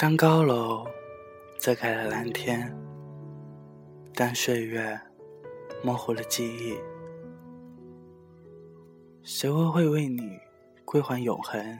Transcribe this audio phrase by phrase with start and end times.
[0.00, 0.86] 当高楼
[1.58, 2.74] 遮盖了蓝天，
[4.14, 4.98] 当岁月
[5.84, 6.74] 模糊了记忆，
[9.22, 10.40] 谁会会为你
[10.86, 11.78] 归还永恒？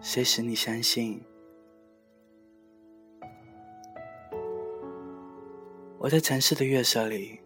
[0.00, 1.22] 谁使你相信？
[5.98, 7.38] 我在城市的月色里，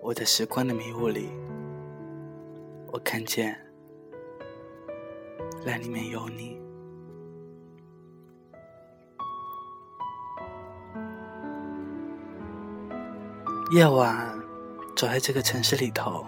[0.00, 1.28] 我在时光的迷雾里，
[2.90, 3.54] 我看见
[5.66, 6.63] 那里面有你。
[13.74, 14.32] 夜晚，
[14.94, 16.24] 走在这个城市里头，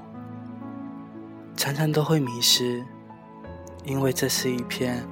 [1.57, 2.85] 常常都会迷失，
[3.85, 5.07] 因为这是一片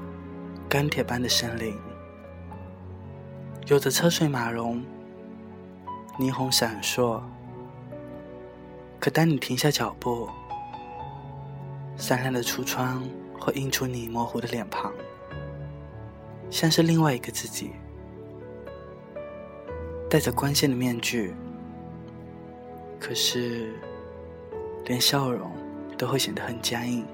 [0.68, 1.78] 钢铁般的森林，
[3.68, 4.84] 有着车水马龙、
[6.18, 7.22] 霓虹闪烁。
[8.98, 10.28] 可当你停下脚步，
[11.96, 13.08] 闪亮的橱窗
[13.38, 14.92] 会映出你模糊的脸庞，
[16.50, 17.70] 像是另外一个自己，
[20.10, 21.32] 戴着光线的面具。
[23.06, 23.70] 可是，
[24.86, 25.52] 连笑容
[25.98, 27.06] 都会显得很僵硬。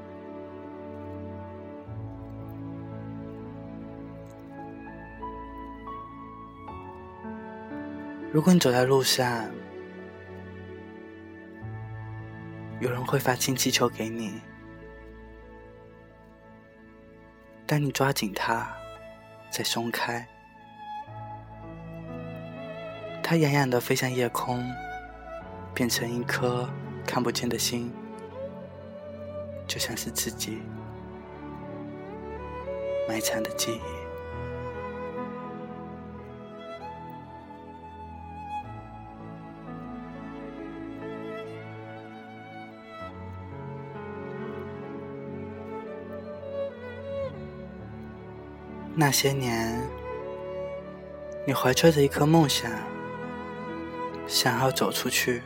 [8.30, 9.50] 如果你走在路上，
[12.78, 14.40] 有人会发氢气球给你，
[17.66, 18.72] 当你抓紧它，
[19.50, 20.24] 再松开，
[23.24, 24.64] 它远远的飞向夜空。
[25.74, 26.68] 变成一颗
[27.06, 27.92] 看不见的心，
[29.66, 30.58] 就像是自己
[33.08, 33.80] 埋藏的记忆。
[48.92, 49.80] 那些年，
[51.46, 52.70] 你怀揣着一颗梦想，
[54.26, 55.42] 想要走出去。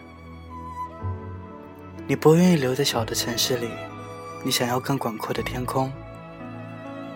[2.07, 3.71] 你不愿意留在小的城市里，
[4.45, 5.91] 你想要更广阔的天空，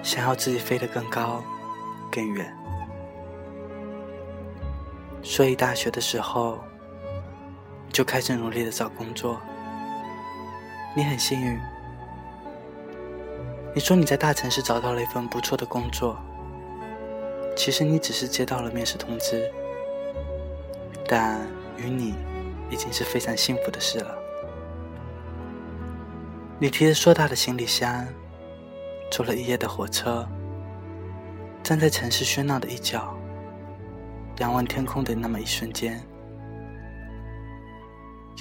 [0.02, 1.44] 想要自己飞得更高、
[2.10, 2.50] 更远。
[5.22, 6.58] 所以大学的时候，
[7.92, 9.38] 就开始努力的找工作。
[10.96, 11.60] 你很幸运，
[13.74, 16.16] 你说你在大城市找到了一份不错的工作，
[17.54, 19.52] 其实你只是接到了面试通知，
[21.06, 21.46] 但
[21.76, 22.14] 与你
[22.70, 24.27] 已经是非常幸福的事了。
[26.60, 28.04] 你提着硕大的行李箱，
[29.12, 30.28] 坐了一夜的火车，
[31.62, 33.16] 站在城市喧闹的一角，
[34.38, 36.04] 仰望天空的那么一瞬间，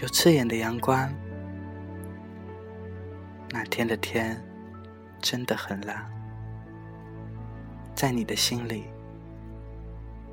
[0.02, 1.14] 有刺眼的阳光。
[3.52, 4.44] 那天的天
[5.22, 6.04] 真的很蓝，
[7.94, 8.86] 在你的心里，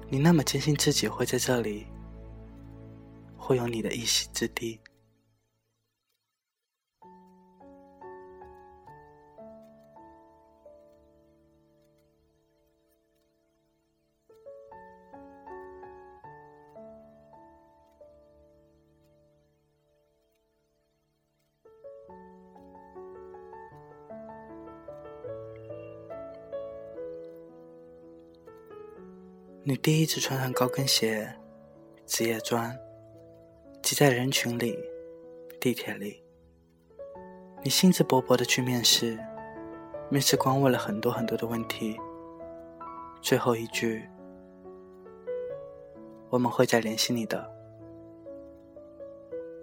[0.08, 1.86] 你那么坚信自己会在这里，
[3.36, 4.80] 会有你的一席之地。
[29.66, 31.26] 你第一次穿上高跟鞋、
[32.04, 32.70] 职业装，
[33.82, 34.78] 挤在人群里、
[35.58, 36.22] 地铁里，
[37.62, 39.18] 你兴致勃勃的去面试，
[40.10, 41.98] 面试官问了很多很多的问题，
[43.22, 44.06] 最后一句
[46.28, 47.50] ：“我们会再联系你的。”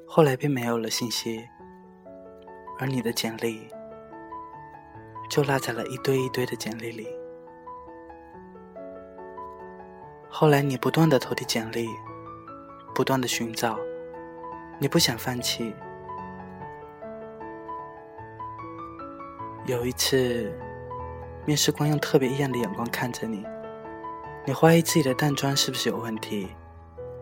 [0.09, 1.47] 后来便没有了信息，
[2.79, 3.67] 而你的简历
[5.29, 7.20] 就落在了一堆一堆的简历里。
[10.33, 11.89] 后来，你不断的投递简历，
[12.95, 13.77] 不断的寻找，
[14.79, 15.75] 你不想放弃。
[19.66, 20.51] 有一次，
[21.45, 23.45] 面试官用特别异样的眼光看着你，
[24.45, 26.47] 你怀疑自己的淡妆是不是有问题，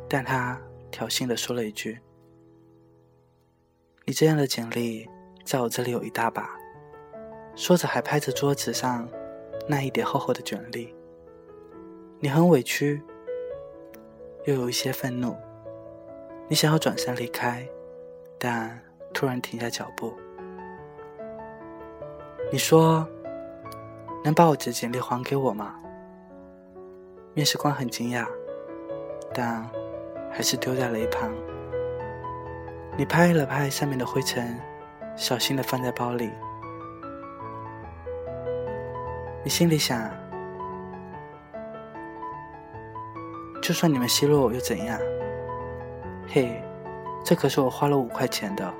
[0.07, 1.99] 但他挑衅的说了一句
[4.05, 5.09] ：“你这样的简历，
[5.43, 6.47] 在我这里有一大把。”
[7.55, 9.09] 说着还拍着桌子上
[9.67, 10.95] 那一叠厚厚的简历。
[12.21, 13.01] 你很委屈，
[14.43, 15.37] 又有一些愤怒。
[16.49, 17.65] 你想要转身离开，
[18.37, 18.77] 但
[19.13, 20.13] 突然停下脚步。
[22.51, 23.07] 你说
[24.21, 25.79] ：“能把我的简历还给我吗？”
[27.33, 28.27] 面试官很惊讶，
[29.33, 29.65] 但
[30.29, 31.33] 还是丢在了一旁。
[32.97, 34.59] 你拍了拍上面的灰尘，
[35.15, 36.29] 小心的放在包里。
[39.41, 40.11] 你心里想。
[43.69, 44.99] 就算你们奚落我又怎样？
[46.27, 46.59] 嘿，
[47.23, 48.73] 这可是我花了五块钱的，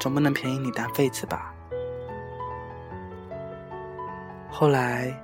[0.00, 1.54] 总不能便宜你当废子吧？
[4.50, 5.14] 后来，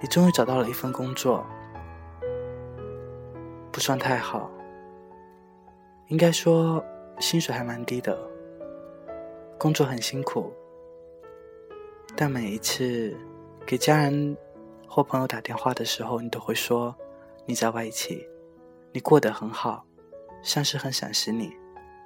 [0.00, 1.46] 你终于找到了一份工作，
[3.70, 4.50] 不算太好，
[6.08, 6.84] 应该说
[7.20, 8.18] 薪水还蛮低的，
[9.56, 10.52] 工作很辛苦，
[12.16, 13.16] 但每一次
[13.64, 14.36] 给家人
[14.88, 16.92] 或朋友打电话的时候，你都会说
[17.46, 18.26] 你在外企，
[18.92, 19.84] 你过得很好，
[20.42, 21.52] 上司很赏识你，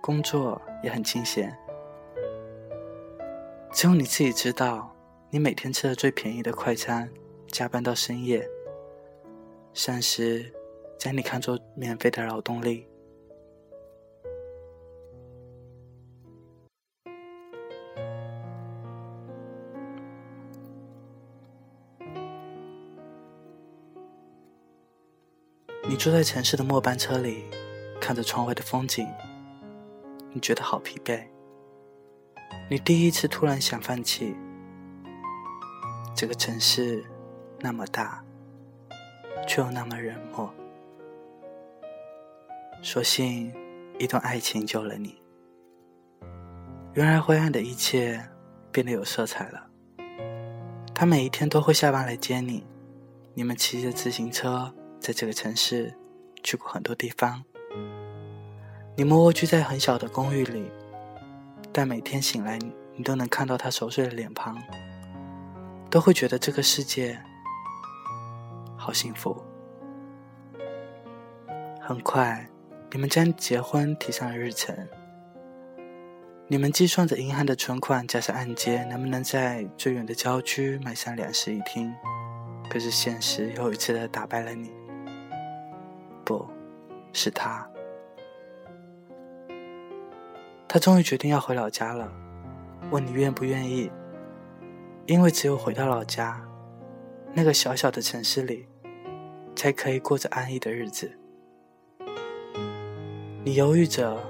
[0.03, 1.57] 工作也很清闲，
[3.73, 4.95] 只有你自己知道。
[5.31, 7.13] 你每天吃的最便宜的快餐，
[7.49, 8.49] 加班到深夜，
[9.75, 10.43] 上司
[10.99, 12.89] 将你看作免费的劳动力。
[25.89, 27.45] 你坐在城市的末班车里，
[27.99, 29.09] 看着窗外的风景，
[30.35, 31.27] 你觉得好疲惫。
[32.69, 34.37] 你第一次突然想放弃。
[36.15, 37.03] 这个城市
[37.61, 38.23] 那么大，
[39.47, 40.53] 却又那么冷漠。
[42.83, 43.51] 所幸
[43.99, 45.19] 一段爱情救了你。
[46.93, 48.29] 原来灰暗的一切
[48.71, 49.71] 变得有色彩了。
[50.95, 52.67] 他每一天都会下班来接你，
[53.33, 55.95] 你们骑着自行车在这个城市
[56.43, 57.45] 去过很多地方。
[58.97, 60.71] 你们蜗居在很小的公寓里，
[61.73, 62.59] 但每天醒来
[62.97, 64.57] 你都能看到他熟睡的脸庞。
[65.91, 67.19] 都会觉得这个世界
[68.77, 69.43] 好幸福。
[71.81, 72.47] 很快，
[72.93, 74.77] 你们将结婚提上了日程。
[76.47, 81.91] 你们计算着银行的存款加上按揭，能不能在最远的郊区买上两室一厅？
[82.69, 84.71] 可是现实又一次的打败了你。
[86.29, 86.47] 不，
[87.15, 87.67] 是他。
[90.69, 92.13] 他终于决定要回老家了，
[92.91, 93.91] 问你愿不愿意。
[95.07, 96.39] 因为只有回到老家，
[97.33, 98.69] 那个小小的城市里，
[99.57, 101.11] 才可以过着安逸的日子。
[103.43, 104.21] 你犹豫着，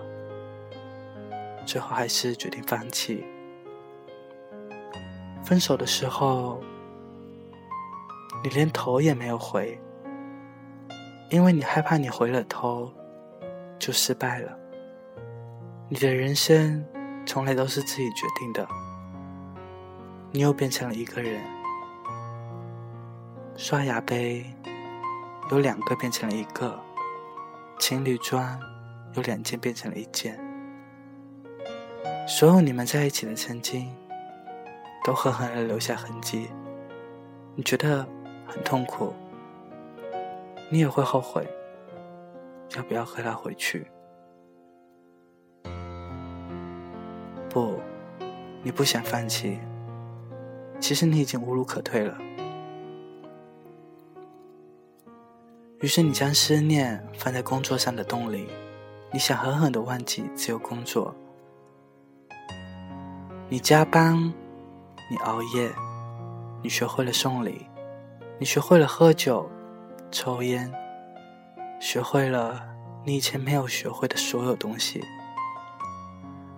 [1.67, 3.25] 最后还是决定放弃。
[5.43, 6.61] 分手的时候，
[8.45, 9.77] 你连头也没有回，
[11.31, 12.93] 因为你害怕你回了头
[13.79, 14.59] 就失败了。
[15.89, 16.85] 你的人生
[17.27, 18.67] 从来都是自己决定的。
[20.31, 21.41] 你又变成了一个人，
[23.57, 24.45] 刷牙杯
[25.51, 26.79] 有两个变成了一个，
[27.79, 28.61] 情侣装
[29.15, 30.39] 有两件变成了一件，
[32.27, 33.91] 所有你们在一起的曾经，
[35.03, 36.51] 都狠狠的留下痕迹。
[37.55, 38.07] 你觉得
[38.47, 39.15] 很痛苦，
[40.71, 41.49] 你也会后悔，
[42.77, 43.91] 要不要和他回去？
[47.49, 47.81] 不，
[48.63, 49.59] 你不想放弃。
[50.81, 52.17] 其实你已经无路可退了，
[55.81, 58.47] 于是你将思念放在工作上的动力，
[59.13, 61.13] 你想狠狠的忘记只有工作。
[63.49, 64.15] 你加班，
[65.11, 65.69] 你熬夜，
[66.63, 67.67] 你学会了送礼，
[68.39, 69.51] 你学会了喝酒、
[70.11, 70.73] 抽烟，
[71.81, 72.67] 学会了
[73.05, 75.05] 你以前没有学会的所有东西。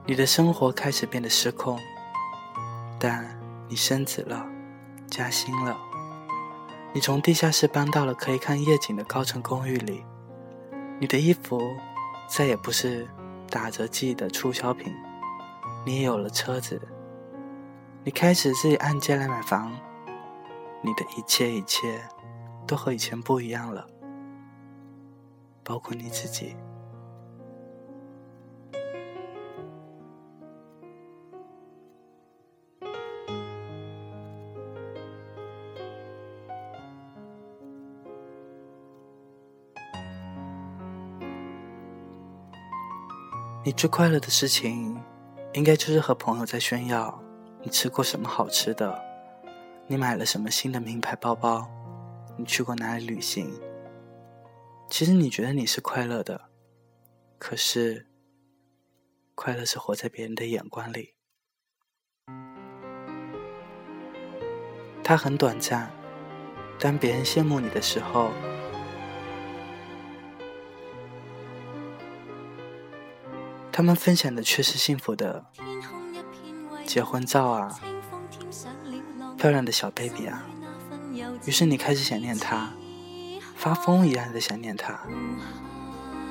[0.07, 1.79] 你的生活开始变得失控，
[2.99, 3.39] 但。
[3.73, 4.45] 你升职了，
[5.09, 5.79] 加薪了。
[6.93, 10.05] 你从地下室搬到了可以看夜景的高层公寓里。
[10.99, 11.61] 你的衣服
[12.27, 13.09] 再也不是
[13.49, 14.93] 打折季的促销品。
[15.87, 16.83] 你也有了车子。
[18.03, 19.71] 你开始自己按揭来买房。
[20.83, 22.03] 你的一切一切
[22.71, 23.85] 都和以前不一样了，
[25.65, 26.55] 包括你自己。
[43.65, 44.97] 你最快乐的事情，
[45.55, 47.21] 应该就是和朋友在炫耀
[47.63, 48.97] 你吃过什么好吃的，
[49.89, 51.69] 你买了什么新的名牌包包，
[52.37, 53.53] 你去过哪里旅行。
[54.89, 56.51] 其实你觉得你是快乐的，
[57.39, 58.07] 可是，
[59.35, 61.15] 快乐是活在别人的眼光里，
[65.03, 65.91] 它很短暂。
[66.79, 68.31] 当别人羡慕你的时候。
[73.73, 75.47] 他们分享的却是幸福的
[76.85, 77.81] 结婚照啊，
[79.39, 80.45] 漂亮的小 baby 啊。
[81.47, 82.71] 于是你开始想念他，
[83.57, 85.01] 发疯一样的想念他。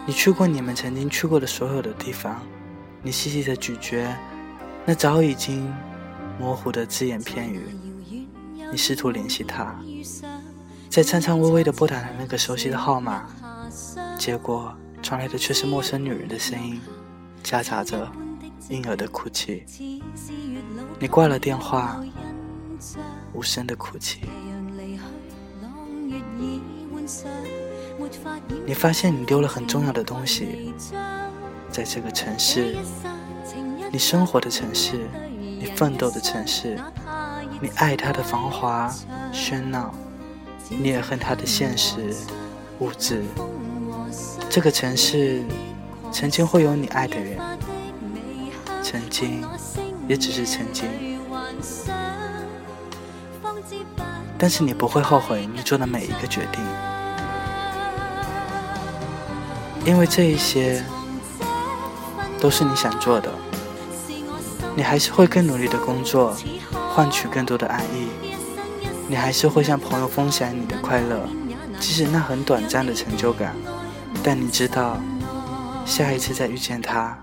[0.06, 2.42] 你去过你们曾经去过的所有的地方，
[3.02, 4.16] 你细细的咀嚼
[4.86, 5.72] 那早已经
[6.40, 7.76] 模糊的只言片语，
[8.72, 9.76] 你试图联系他，
[10.90, 13.28] 在颤颤巍巍的拨打了那个熟悉的号码，
[14.18, 16.80] 结果传来的却是陌生女人的声音，
[17.44, 18.12] 夹杂着
[18.70, 19.64] 婴儿的哭泣。
[21.00, 22.04] 你挂了电话，
[23.34, 24.22] 无声的哭泣。
[28.66, 30.74] 你发现你丢了很重要的东西，
[31.72, 32.78] 在这个城市，
[33.92, 35.08] 你生活的城市，
[35.40, 36.80] 你奋斗的城市，
[37.60, 38.94] 你爱它的繁华
[39.34, 39.94] 喧闹，
[40.70, 42.14] 你也恨它的现实
[42.80, 43.24] 物质。
[44.50, 45.44] 这个城市
[46.12, 47.40] 曾经会有你爱的人，
[48.84, 49.44] 曾经
[50.08, 50.88] 也只是曾经，
[54.38, 56.64] 但是你不会后悔你做的每一个决定。
[59.86, 60.84] 因为这一些
[62.40, 63.32] 都是你想做的，
[64.76, 66.36] 你还是会更努力的工作，
[66.94, 68.08] 换取更多的爱意。
[69.08, 71.28] 你还是会向朋友分享你的快乐，
[71.80, 73.56] 即使那很短暂的成就感。
[74.24, 75.00] 但你知道，
[75.86, 77.18] 下一次再遇见他，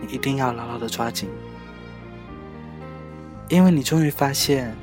[0.00, 1.28] 你一定要牢牢的抓紧，
[3.48, 4.76] 因为你终于发现，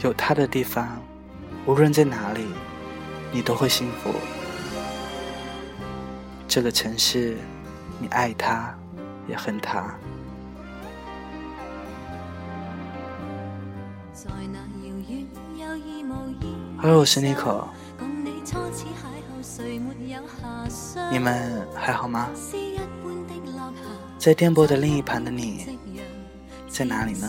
[0.00, 1.02] 有他的地方，
[1.66, 2.46] 无论在哪里，
[3.32, 4.14] 你都会幸福。
[6.46, 7.36] 这个城市，
[7.98, 8.72] 你爱他，
[9.26, 9.92] 也恨他。
[16.80, 17.64] Hello，我是 Nico，
[21.10, 22.28] 你们还好吗？
[24.16, 25.66] 在电波的另一旁的你，
[26.68, 27.28] 在哪里呢？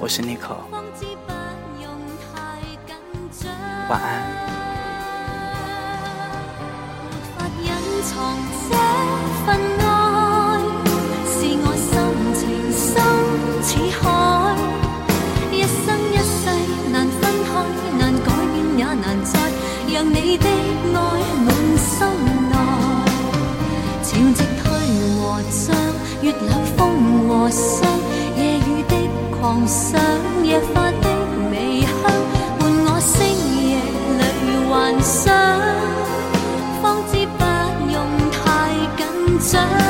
[0.00, 1.32] 我心里可方知不
[1.82, 1.90] 用
[2.22, 2.94] 太紧
[3.32, 3.50] 张
[3.88, 3.94] 没
[7.34, 7.66] 法隐
[8.04, 8.14] 藏
[8.68, 8.72] 这
[9.44, 9.46] 份
[9.80, 9.82] 爱
[11.26, 11.90] 是我深
[12.38, 12.40] 情
[12.70, 12.86] 深
[13.60, 14.02] 似海
[15.50, 16.40] 一生一世
[16.92, 17.50] 难分开
[17.98, 19.34] 难改变也难再
[19.92, 20.46] 让你的
[20.94, 20.96] 爱
[21.44, 21.96] 满心
[22.50, 22.54] 内。
[24.04, 24.64] 潮汐退
[25.18, 25.66] 和涨
[26.22, 26.78] 月冷风
[27.28, 28.07] 和霜
[29.40, 30.00] 狂想，
[30.42, 31.08] 夜花的
[31.50, 31.90] 微香，
[32.58, 33.16] 伴我星
[33.68, 33.78] 夜
[34.18, 34.22] 里
[34.68, 35.32] 幻想，
[36.82, 37.42] 方知不
[37.92, 37.96] 用
[38.32, 38.36] 太
[38.96, 39.87] 紧张。